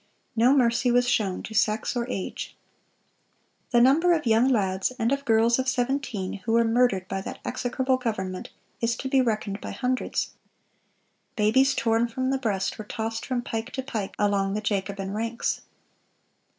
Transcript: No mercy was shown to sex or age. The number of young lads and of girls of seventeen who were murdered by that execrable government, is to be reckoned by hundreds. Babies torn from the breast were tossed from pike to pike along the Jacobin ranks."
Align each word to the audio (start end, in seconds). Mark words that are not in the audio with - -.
No 0.35 0.51
mercy 0.57 0.89
was 0.89 1.07
shown 1.07 1.43
to 1.43 1.53
sex 1.53 1.95
or 1.95 2.07
age. 2.09 2.57
The 3.69 3.79
number 3.79 4.13
of 4.13 4.25
young 4.25 4.47
lads 4.47 4.91
and 4.97 5.11
of 5.11 5.25
girls 5.25 5.59
of 5.59 5.67
seventeen 5.67 6.39
who 6.43 6.53
were 6.53 6.63
murdered 6.63 7.07
by 7.07 7.21
that 7.21 7.37
execrable 7.45 7.97
government, 7.97 8.49
is 8.81 8.95
to 8.95 9.07
be 9.07 9.21
reckoned 9.21 9.61
by 9.61 9.69
hundreds. 9.73 10.31
Babies 11.35 11.75
torn 11.75 12.07
from 12.07 12.31
the 12.31 12.39
breast 12.39 12.79
were 12.79 12.85
tossed 12.85 13.27
from 13.27 13.43
pike 13.43 13.69
to 13.73 13.83
pike 13.83 14.15
along 14.17 14.55
the 14.55 14.61
Jacobin 14.61 15.13
ranks." 15.13 15.61